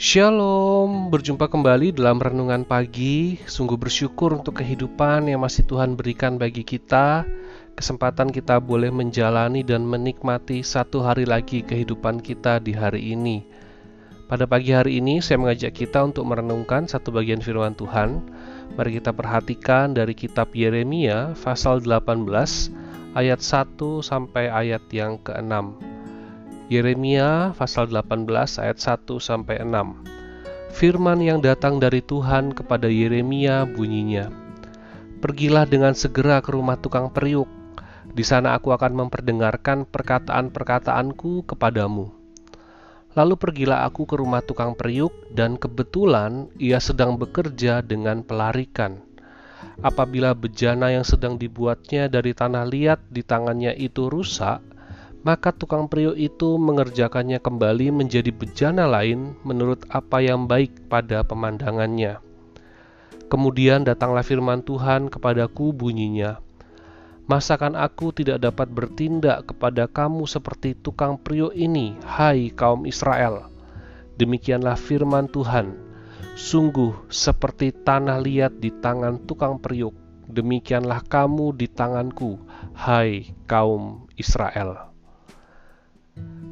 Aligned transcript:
Shalom, 0.00 1.12
berjumpa 1.12 1.52
kembali 1.52 1.92
dalam 1.92 2.24
renungan 2.24 2.64
pagi. 2.64 3.36
Sungguh 3.44 3.76
bersyukur 3.76 4.32
untuk 4.32 4.64
kehidupan 4.64 5.28
yang 5.28 5.44
masih 5.44 5.68
Tuhan 5.68 5.92
berikan 5.92 6.40
bagi 6.40 6.64
kita. 6.64 7.28
Kesempatan 7.76 8.32
kita 8.32 8.64
boleh 8.64 8.88
menjalani 8.88 9.60
dan 9.60 9.84
menikmati 9.84 10.64
satu 10.64 11.04
hari 11.04 11.28
lagi 11.28 11.60
kehidupan 11.60 12.24
kita 12.24 12.64
di 12.64 12.72
hari 12.72 13.12
ini. 13.12 13.44
Pada 14.24 14.48
pagi 14.48 14.72
hari 14.72 15.04
ini 15.04 15.20
saya 15.20 15.36
mengajak 15.36 15.76
kita 15.76 16.00
untuk 16.00 16.24
merenungkan 16.24 16.88
satu 16.88 17.12
bagian 17.12 17.44
firman 17.44 17.76
Tuhan. 17.76 18.24
Mari 18.80 19.04
kita 19.04 19.12
perhatikan 19.12 19.92
dari 19.92 20.16
kitab 20.16 20.48
Yeremia 20.56 21.36
pasal 21.36 21.84
18 21.84 22.24
ayat 23.12 23.40
1 23.44 23.76
sampai 24.00 24.48
ayat 24.48 24.80
yang 24.96 25.20
ke-6. 25.20 25.89
Yeremia 26.70 27.50
pasal 27.58 27.90
18 27.90 28.30
ayat 28.62 28.78
1 28.78 29.02
sampai 29.18 29.58
6. 29.58 30.06
Firman 30.70 31.18
yang 31.18 31.42
datang 31.42 31.82
dari 31.82 31.98
Tuhan 31.98 32.54
kepada 32.54 32.86
Yeremia 32.86 33.66
bunyinya, 33.66 34.30
Pergilah 35.18 35.66
dengan 35.66 35.98
segera 35.98 36.38
ke 36.38 36.54
rumah 36.54 36.78
tukang 36.78 37.10
periuk. 37.10 37.50
Di 38.14 38.22
sana 38.22 38.54
aku 38.54 38.70
akan 38.70 39.02
memperdengarkan 39.02 39.82
perkataan-perkataanku 39.82 41.50
kepadamu. 41.50 42.14
Lalu 43.18 43.34
pergilah 43.34 43.82
aku 43.82 44.06
ke 44.06 44.14
rumah 44.14 44.38
tukang 44.38 44.78
periuk, 44.78 45.10
dan 45.34 45.58
kebetulan 45.58 46.54
ia 46.54 46.78
sedang 46.78 47.18
bekerja 47.18 47.82
dengan 47.82 48.22
pelarikan. 48.22 49.02
Apabila 49.82 50.38
bejana 50.38 50.94
yang 50.94 51.02
sedang 51.02 51.34
dibuatnya 51.34 52.06
dari 52.06 52.30
tanah 52.30 52.62
liat 52.62 53.10
di 53.10 53.26
tangannya 53.26 53.74
itu 53.74 54.06
rusak, 54.06 54.70
maka 55.20 55.52
tukang 55.52 55.86
periuk 55.86 56.16
itu 56.16 56.56
mengerjakannya 56.56 57.40
kembali 57.40 57.92
menjadi 57.92 58.32
bejana 58.32 58.88
lain 58.88 59.36
menurut 59.44 59.84
apa 59.92 60.24
yang 60.24 60.48
baik 60.48 60.88
pada 60.88 61.20
pemandangannya. 61.24 62.24
Kemudian 63.30 63.86
datanglah 63.86 64.26
firman 64.26 64.64
Tuhan 64.64 65.06
kepadaku 65.12 65.70
bunyinya, 65.70 66.42
Masakan 67.30 67.78
aku 67.78 68.10
tidak 68.10 68.42
dapat 68.42 68.66
bertindak 68.74 69.54
kepada 69.54 69.86
kamu 69.86 70.26
seperti 70.26 70.74
tukang 70.74 71.14
periuk 71.14 71.54
ini, 71.54 71.94
hai 72.02 72.50
kaum 72.50 72.90
Israel. 72.90 73.46
Demikianlah 74.18 74.74
firman 74.74 75.30
Tuhan, 75.30 75.78
sungguh 76.34 77.06
seperti 77.06 77.70
tanah 77.70 78.18
liat 78.18 78.58
di 78.58 78.74
tangan 78.74 79.30
tukang 79.30 79.62
periuk, 79.62 79.94
demikianlah 80.26 81.06
kamu 81.06 81.54
di 81.54 81.70
tanganku, 81.70 82.42
hai 82.74 83.30
kaum 83.46 84.10
Israel. 84.18 84.89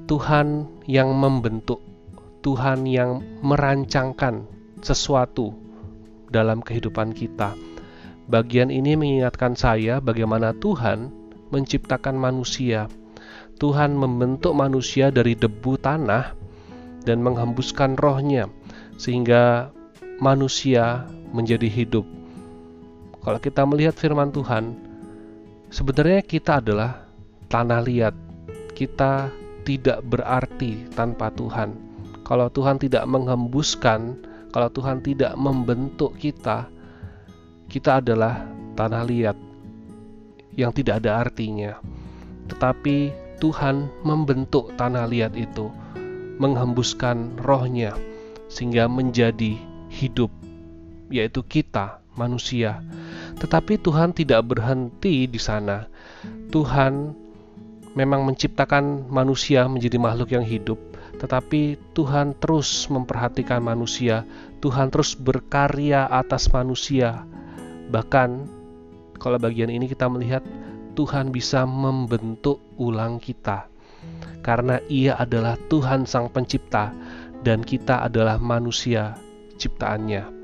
Tuhan 0.09 0.64
yang 0.89 1.12
membentuk, 1.12 1.84
Tuhan 2.41 2.89
yang 2.89 3.20
merancangkan 3.45 4.48
sesuatu 4.81 5.53
dalam 6.33 6.65
kehidupan 6.65 7.12
kita. 7.12 7.53
Bagian 8.25 8.73
ini 8.73 8.97
mengingatkan 8.97 9.53
saya 9.53 10.00
bagaimana 10.00 10.56
Tuhan 10.56 11.12
menciptakan 11.53 12.17
manusia. 12.17 12.89
Tuhan 13.61 14.00
membentuk 14.00 14.56
manusia 14.56 15.12
dari 15.12 15.37
debu 15.37 15.77
tanah 15.77 16.33
dan 17.05 17.20
menghembuskan 17.20 17.93
rohnya 18.00 18.48
sehingga 18.97 19.69
manusia 20.25 21.05
menjadi 21.37 21.69
hidup. 21.69 22.09
Kalau 23.20 23.41
kita 23.45 23.61
melihat 23.69 23.93
firman 23.93 24.33
Tuhan, 24.33 24.72
sebenarnya 25.69 26.25
kita 26.25 26.65
adalah 26.65 27.05
tanah 27.53 27.84
liat. 27.84 28.17
Kita 28.72 29.28
tidak 29.69 30.01
berarti 30.09 30.89
tanpa 30.97 31.29
Tuhan. 31.37 31.77
Kalau 32.25 32.49
Tuhan 32.49 32.81
tidak 32.81 33.05
menghembuskan, 33.05 34.17
kalau 34.49 34.73
Tuhan 34.73 35.05
tidak 35.05 35.37
membentuk 35.37 36.17
kita, 36.17 36.73
kita 37.69 38.01
adalah 38.01 38.49
tanah 38.73 39.05
liat 39.05 39.37
yang 40.57 40.73
tidak 40.73 41.05
ada 41.05 41.21
artinya. 41.21 41.77
Tetapi 42.49 43.12
Tuhan 43.45 43.93
membentuk 44.09 44.73
tanah 44.81 45.05
liat 45.05 45.37
itu, 45.37 45.69
menghembuskan 46.41 47.37
rohnya 47.45 47.93
sehingga 48.49 48.89
menjadi 48.89 49.61
hidup, 49.93 50.33
yaitu 51.12 51.45
kita, 51.45 52.01
manusia. 52.17 52.81
Tetapi 53.37 53.77
Tuhan 53.84 54.17
tidak 54.17 54.49
berhenti 54.49 55.28
di 55.28 55.37
sana. 55.37 55.84
Tuhan 56.49 57.12
memang 57.98 58.22
menciptakan 58.22 59.10
manusia 59.10 59.66
menjadi 59.66 59.98
makhluk 59.98 60.31
yang 60.31 60.47
hidup, 60.47 60.78
tetapi 61.19 61.75
Tuhan 61.98 62.38
terus 62.38 62.86
memperhatikan 62.86 63.59
manusia, 63.59 64.22
Tuhan 64.62 64.94
terus 64.94 65.19
berkarya 65.19 66.06
atas 66.06 66.47
manusia. 66.54 67.26
Bahkan 67.91 68.47
kalau 69.19 69.42
bagian 69.42 69.66
ini 69.66 69.91
kita 69.91 70.06
melihat 70.06 70.47
Tuhan 70.94 71.34
bisa 71.34 71.66
membentuk 71.66 72.62
ulang 72.78 73.19
kita. 73.19 73.66
Karena 74.47 74.78
Ia 74.86 75.19
adalah 75.19 75.59
Tuhan 75.66 76.06
Sang 76.06 76.30
Pencipta 76.30 76.94
dan 77.42 77.66
kita 77.66 78.06
adalah 78.06 78.38
manusia 78.38 79.19
ciptaannya. 79.59 80.38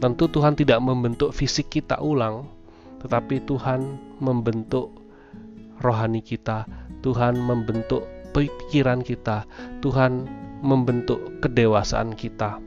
Tentu 0.00 0.24
Tuhan 0.32 0.56
tidak 0.56 0.80
membentuk 0.80 1.36
fisik 1.36 1.68
kita 1.68 2.00
ulang, 2.00 2.48
tetapi 3.04 3.44
Tuhan 3.44 4.00
membentuk 4.20 4.99
rohani 5.80 6.20
kita, 6.20 6.68
Tuhan 7.00 7.40
membentuk 7.40 8.04
pikiran 8.36 9.00
kita, 9.02 9.48
Tuhan 9.80 10.28
membentuk 10.60 11.40
kedewasaan 11.40 12.14
kita. 12.14 12.60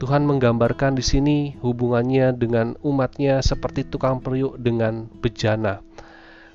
Tuhan 0.00 0.24
menggambarkan 0.24 0.96
di 0.96 1.04
sini 1.04 1.38
hubungannya 1.60 2.32
dengan 2.32 2.72
umatnya 2.80 3.44
seperti 3.44 3.84
tukang 3.84 4.24
periuk 4.24 4.56
dengan 4.56 5.12
bejana. 5.20 5.84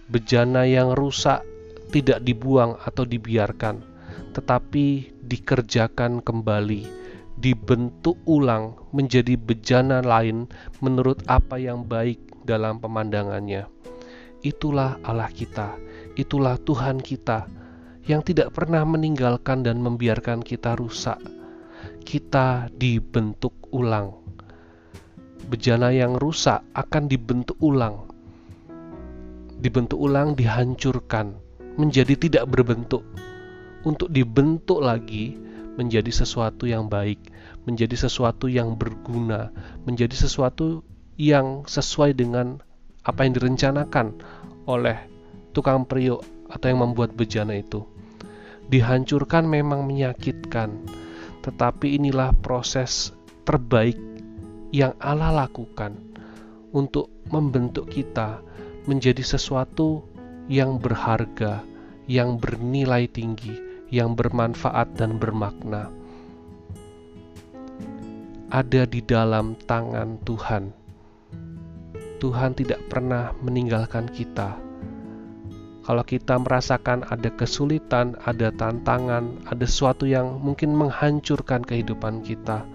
Bejana 0.10 0.66
yang 0.66 0.98
rusak 0.98 1.46
tidak 1.94 2.26
dibuang 2.26 2.74
atau 2.82 3.06
dibiarkan, 3.06 3.86
tetapi 4.34 5.14
dikerjakan 5.22 6.26
kembali, 6.26 6.90
dibentuk 7.38 8.18
ulang 8.26 8.82
menjadi 8.90 9.38
bejana 9.38 10.02
lain 10.02 10.50
menurut 10.82 11.22
apa 11.30 11.62
yang 11.62 11.86
baik 11.86 12.18
dalam 12.50 12.82
pemandangannya. 12.82 13.75
Itulah 14.46 15.02
Allah 15.02 15.34
kita, 15.34 15.74
itulah 16.14 16.62
Tuhan 16.62 17.02
kita 17.02 17.50
yang 18.06 18.22
tidak 18.22 18.54
pernah 18.54 18.86
meninggalkan 18.86 19.66
dan 19.66 19.82
membiarkan 19.82 20.46
kita 20.46 20.78
rusak. 20.78 21.18
Kita 22.06 22.70
dibentuk 22.70 23.58
ulang. 23.74 24.22
Bejana 25.50 25.90
yang 25.90 26.14
rusak 26.22 26.62
akan 26.78 27.10
dibentuk 27.10 27.58
ulang. 27.58 28.06
Dibentuk 29.58 29.98
ulang, 29.98 30.38
dihancurkan, 30.38 31.34
menjadi 31.82 32.14
tidak 32.14 32.46
berbentuk. 32.46 33.02
Untuk 33.82 34.14
dibentuk 34.14 34.78
lagi 34.78 35.42
menjadi 35.74 36.14
sesuatu 36.14 36.70
yang 36.70 36.86
baik, 36.86 37.18
menjadi 37.66 37.98
sesuatu 37.98 38.46
yang 38.46 38.78
berguna, 38.78 39.50
menjadi 39.90 40.14
sesuatu 40.14 40.86
yang 41.18 41.66
sesuai 41.66 42.14
dengan 42.14 42.62
apa 43.06 43.22
yang 43.24 43.38
direncanakan 43.38 44.18
oleh 44.66 44.98
tukang 45.54 45.86
periuk 45.86 46.26
atau 46.50 46.66
yang 46.68 46.82
membuat 46.82 47.14
bejana 47.14 47.56
itu. 47.56 47.86
Dihancurkan 48.66 49.46
memang 49.46 49.86
menyakitkan, 49.86 50.74
tetapi 51.46 52.02
inilah 52.02 52.34
proses 52.42 53.14
terbaik 53.46 53.96
yang 54.74 54.98
Allah 54.98 55.46
lakukan 55.46 55.94
untuk 56.74 57.14
membentuk 57.30 57.88
kita 57.94 58.42
menjadi 58.90 59.22
sesuatu 59.22 60.02
yang 60.50 60.82
berharga, 60.82 61.62
yang 62.10 62.42
bernilai 62.42 63.06
tinggi, 63.06 63.54
yang 63.94 64.18
bermanfaat 64.18 64.98
dan 64.98 65.22
bermakna. 65.22 65.94
Ada 68.50 68.90
di 68.90 69.02
dalam 69.06 69.58
tangan 69.70 70.22
Tuhan 70.26 70.85
Tuhan 72.26 72.58
tidak 72.58 72.82
pernah 72.90 73.38
meninggalkan 73.46 74.10
kita. 74.10 74.58
Kalau 75.86 76.02
kita 76.02 76.42
merasakan 76.42 77.06
ada 77.06 77.30
kesulitan, 77.30 78.18
ada 78.26 78.50
tantangan, 78.50 79.46
ada 79.46 79.62
sesuatu 79.62 80.10
yang 80.10 80.42
mungkin 80.42 80.74
menghancurkan 80.74 81.62
kehidupan 81.62 82.26
kita, 82.26 82.66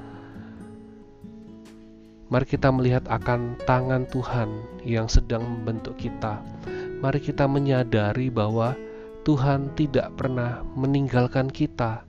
mari 2.31 2.47
kita 2.47 2.71
melihat 2.71 3.03
akan 3.11 3.59
tangan 3.67 4.07
Tuhan 4.07 4.47
yang 4.87 5.11
sedang 5.11 5.43
membentuk 5.43 5.99
kita. 5.99 6.39
Mari 7.03 7.19
kita 7.19 7.51
menyadari 7.51 8.31
bahwa 8.31 8.79
Tuhan 9.27 9.75
tidak 9.75 10.15
pernah 10.15 10.63
meninggalkan 10.79 11.51
kita. 11.51 12.07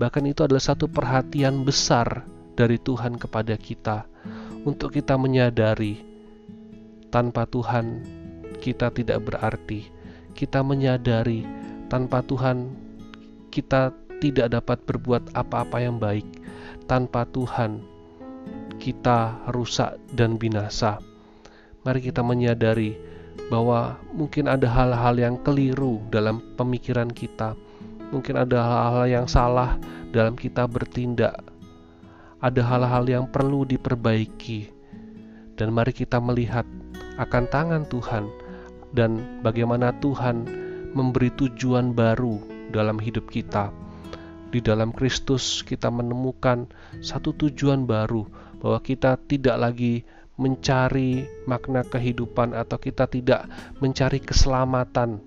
Bahkan 0.00 0.24
itu 0.32 0.48
adalah 0.48 0.64
satu 0.64 0.88
perhatian 0.88 1.60
besar 1.60 2.24
dari 2.56 2.80
Tuhan 2.80 3.20
kepada 3.20 3.52
kita 3.60 4.08
untuk 4.64 4.96
kita 4.96 5.20
menyadari 5.20 6.09
tanpa 7.10 7.46
Tuhan 7.46 8.02
kita 8.62 8.90
tidak 8.94 9.26
berarti. 9.26 9.86
Kita 10.34 10.62
menyadari 10.62 11.44
tanpa 11.90 12.22
Tuhan 12.22 12.70
kita 13.50 13.90
tidak 14.22 14.54
dapat 14.54 14.78
berbuat 14.86 15.34
apa-apa 15.34 15.82
yang 15.82 15.98
baik. 15.98 16.26
Tanpa 16.86 17.26
Tuhan, 17.26 17.82
kita 18.78 19.46
rusak 19.50 19.98
dan 20.14 20.38
binasa. 20.38 20.98
Mari 21.82 22.00
kita 22.10 22.22
menyadari 22.22 22.94
bahwa 23.50 23.98
mungkin 24.14 24.46
ada 24.46 24.68
hal-hal 24.70 25.16
yang 25.18 25.36
keliru 25.42 26.02
dalam 26.12 26.42
pemikiran 26.54 27.10
kita, 27.10 27.58
mungkin 28.14 28.38
ada 28.38 28.58
hal-hal 28.62 29.06
yang 29.06 29.26
salah 29.26 29.78
dalam 30.14 30.34
kita 30.34 30.66
bertindak, 30.66 31.34
ada 32.38 32.62
hal-hal 32.62 33.04
yang 33.06 33.24
perlu 33.26 33.66
diperbaiki, 33.66 34.70
dan 35.58 35.70
mari 35.74 35.94
kita 35.94 36.18
melihat 36.18 36.66
akan 37.20 37.44
tangan 37.52 37.84
Tuhan 37.84 38.24
dan 38.96 39.40
bagaimana 39.44 39.92
Tuhan 40.00 40.48
memberi 40.96 41.28
tujuan 41.36 41.92
baru 41.92 42.40
dalam 42.72 42.96
hidup 42.96 43.28
kita. 43.28 43.68
Di 44.50 44.58
dalam 44.58 44.90
Kristus, 44.90 45.62
kita 45.62 45.94
menemukan 45.94 46.66
satu 46.98 47.30
tujuan 47.36 47.86
baru, 47.86 48.26
bahwa 48.58 48.82
kita 48.82 49.14
tidak 49.30 49.56
lagi 49.62 50.02
mencari 50.34 51.22
makna 51.46 51.86
kehidupan, 51.86 52.58
atau 52.58 52.74
kita 52.82 53.06
tidak 53.06 53.46
mencari 53.78 54.18
keselamatan, 54.18 55.22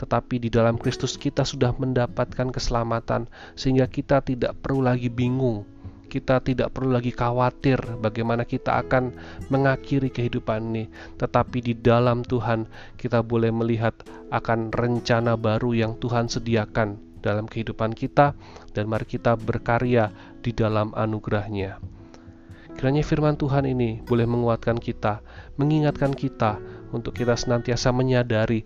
tetapi 0.00 0.40
di 0.40 0.48
dalam 0.48 0.80
Kristus 0.80 1.20
kita 1.20 1.44
sudah 1.44 1.76
mendapatkan 1.76 2.48
keselamatan, 2.48 3.28
sehingga 3.52 3.84
kita 3.92 4.24
tidak 4.24 4.56
perlu 4.64 4.80
lagi 4.80 5.12
bingung 5.12 5.75
kita 6.16 6.40
tidak 6.40 6.72
perlu 6.72 6.96
lagi 6.96 7.12
khawatir 7.12 7.76
bagaimana 8.00 8.48
kita 8.48 8.80
akan 8.80 9.12
mengakhiri 9.52 10.08
kehidupan 10.08 10.72
ini, 10.72 10.84
tetapi 11.20 11.60
di 11.60 11.76
dalam 11.76 12.24
Tuhan 12.24 12.64
kita 12.96 13.20
boleh 13.20 13.52
melihat 13.52 13.92
akan 14.32 14.72
rencana 14.72 15.36
baru 15.36 15.76
yang 15.76 15.92
Tuhan 16.00 16.32
sediakan 16.32 17.20
dalam 17.20 17.44
kehidupan 17.44 17.92
kita, 17.92 18.32
dan 18.72 18.88
mari 18.88 19.04
kita 19.04 19.36
berkarya 19.36 20.08
di 20.40 20.56
dalam 20.56 20.96
anugerahnya. 20.96 21.76
Kiranya 22.76 23.04
firman 23.04 23.36
Tuhan 23.36 23.68
ini 23.68 24.00
boleh 24.04 24.24
menguatkan 24.24 24.80
kita, 24.80 25.20
mengingatkan 25.60 26.12
kita 26.12 26.60
untuk 26.94 27.16
kita 27.16 27.34
senantiasa 27.34 27.90
menyadari 27.90 28.62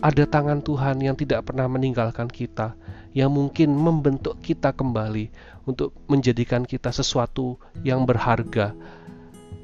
ada 0.00 0.24
tangan 0.24 0.64
Tuhan 0.64 1.00
yang 1.04 1.16
tidak 1.16 1.52
pernah 1.52 1.68
meninggalkan 1.68 2.28
kita, 2.28 2.76
yang 3.12 3.32
mungkin 3.32 3.76
membentuk 3.76 4.40
kita 4.40 4.72
kembali 4.72 5.28
untuk 5.68 5.92
menjadikan 6.08 6.64
kita 6.64 6.88
sesuatu 6.92 7.60
yang 7.84 8.08
berharga 8.08 8.72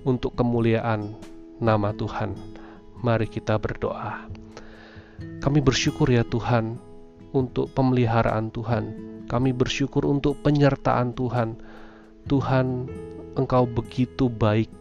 untuk 0.05 0.37
kemuliaan 0.37 1.17
nama 1.61 1.93
Tuhan. 1.97 2.37
Mari 3.01 3.29
kita 3.29 3.57
berdoa. 3.57 4.29
Kami 5.41 5.59
bersyukur 5.65 6.09
ya 6.13 6.25
Tuhan 6.25 6.77
untuk 7.33 7.73
pemeliharaan 7.73 8.53
Tuhan. 8.53 8.85
Kami 9.27 9.51
bersyukur 9.57 10.05
untuk 10.05 10.41
penyertaan 10.45 11.17
Tuhan. 11.17 11.59
Tuhan, 12.29 12.67
Engkau 13.37 13.69
begitu 13.69 14.33
baik 14.33 14.73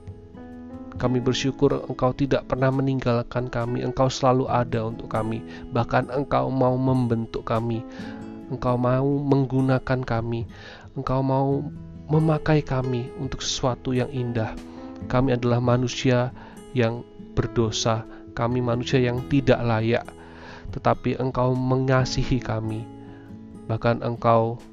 kami 0.95 1.19
bersyukur 1.19 1.83
Engkau 1.91 2.15
tidak 2.15 2.47
pernah 2.47 2.71
meninggalkan 2.71 3.51
kami, 3.51 3.83
Engkau 3.83 4.07
selalu 4.07 4.47
ada 4.47 4.87
untuk 4.87 5.11
kami, 5.11 5.43
bahkan 5.75 6.07
Engkau 6.07 6.47
mau 6.47 6.79
membentuk 6.79 7.43
kami, 7.43 7.83
Engkau 8.47 8.79
mau 8.79 9.03
menggunakan 9.03 9.99
kami, 10.03 10.47
Engkau 10.95 11.19
mau 11.19 11.59
memakai 12.07 12.63
kami 12.63 13.11
untuk 13.19 13.43
sesuatu 13.43 13.91
yang 13.91 14.07
indah. 14.13 14.55
Kami 15.11 15.35
adalah 15.35 15.59
manusia 15.59 16.31
yang 16.71 17.03
berdosa, 17.35 18.07
kami 18.31 18.63
manusia 18.63 19.03
yang 19.03 19.19
tidak 19.27 19.59
layak, 19.59 20.07
tetapi 20.71 21.19
Engkau 21.19 21.51
mengasihi 21.51 22.39
kami, 22.39 22.87
bahkan 23.67 23.99
Engkau 23.99 24.63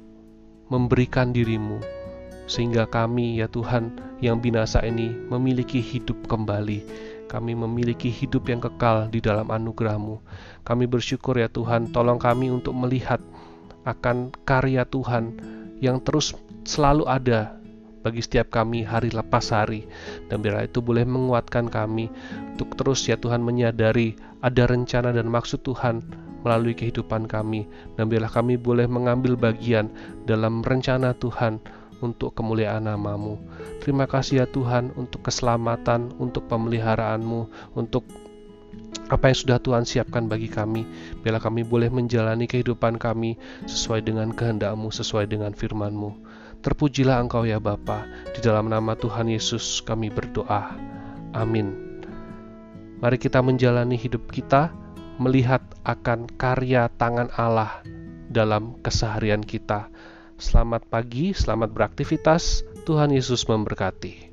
memberikan 0.71 1.35
dirimu 1.35 2.02
sehingga 2.45 2.87
kami 2.87 3.39
ya 3.39 3.47
Tuhan 3.47 3.95
yang 4.19 4.39
binasa 4.39 4.83
ini 4.83 5.11
memiliki 5.31 5.79
hidup 5.79 6.27
kembali. 6.27 6.83
Kami 7.31 7.57
memiliki 7.57 8.13
hidup 8.13 8.45
yang 8.45 8.61
kekal 8.61 9.09
di 9.09 9.17
dalam 9.17 9.49
anugerah-Mu. 9.49 10.21
Kami 10.61 10.85
bersyukur 10.85 11.39
ya 11.39 11.49
Tuhan, 11.49 11.89
tolong 11.89 12.21
kami 12.21 12.53
untuk 12.53 12.77
melihat 12.77 13.17
akan 13.83 14.31
karya 14.47 14.85
Tuhan 14.87 15.41
yang 15.83 15.99
terus 15.99 16.37
selalu 16.63 17.09
ada 17.09 17.59
bagi 18.03 18.19
setiap 18.19 18.51
kami 18.51 18.83
hari 18.83 19.11
lepas 19.15 19.51
hari 19.55 19.87
dan 20.27 20.43
biarlah 20.43 20.67
itu 20.67 20.83
boleh 20.83 21.07
menguatkan 21.07 21.71
kami 21.71 22.11
untuk 22.55 22.75
terus 22.75 23.07
ya 23.07 23.15
Tuhan 23.15 23.39
menyadari 23.39 24.19
ada 24.43 24.67
rencana 24.67 25.15
dan 25.15 25.31
maksud 25.31 25.63
Tuhan 25.63 26.03
melalui 26.43 26.75
kehidupan 26.75 27.31
kami 27.31 27.63
dan 27.95 28.11
biarlah 28.11 28.31
kami 28.31 28.59
boleh 28.59 28.87
mengambil 28.91 29.39
bagian 29.39 29.87
dalam 30.27 30.59
rencana 30.59 31.15
Tuhan 31.15 31.63
untuk 32.03 32.35
kemuliaan 32.35 32.83
namamu. 32.91 33.39
Terima 33.79 34.03
kasih 34.03 34.43
ya 34.43 34.45
Tuhan 34.45 34.91
untuk 34.99 35.23
keselamatan, 35.23 36.11
untuk 36.19 36.51
pemeliharaanmu, 36.51 37.71
untuk 37.79 38.03
apa 39.07 39.31
yang 39.31 39.37
sudah 39.37 39.57
Tuhan 39.63 39.87
siapkan 39.87 40.27
bagi 40.27 40.51
kami. 40.51 40.83
Bila 41.23 41.39
kami 41.39 41.63
boleh 41.63 41.87
menjalani 41.87 42.43
kehidupan 42.43 42.99
kami 42.99 43.39
sesuai 43.63 44.03
dengan 44.03 44.35
kehendakmu, 44.35 44.91
sesuai 44.91 45.31
dengan 45.31 45.55
firmanmu. 45.55 46.19
Terpujilah 46.63 47.23
Engkau 47.23 47.47
ya 47.47 47.59
Bapa. 47.63 48.07
Di 48.35 48.39
dalam 48.43 48.67
nama 48.71 48.95
Tuhan 48.95 49.31
Yesus 49.31 49.83
kami 49.83 50.11
berdoa. 50.11 50.75
Amin. 51.35 51.75
Mari 53.03 53.19
kita 53.19 53.43
menjalani 53.43 53.99
hidup 53.99 54.31
kita 54.31 54.71
melihat 55.19 55.59
akan 55.83 56.25
karya 56.39 56.87
tangan 56.95 57.29
Allah 57.35 57.83
dalam 58.31 58.79
keseharian 58.81 59.43
kita 59.43 59.91
Selamat 60.43 60.83
pagi, 60.91 61.31
selamat 61.31 61.71
beraktivitas. 61.71 62.67
Tuhan 62.83 63.15
Yesus 63.15 63.47
memberkati. 63.47 64.32